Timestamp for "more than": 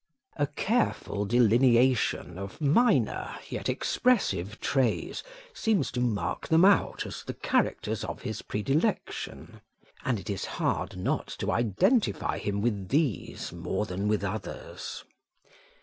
13.53-14.07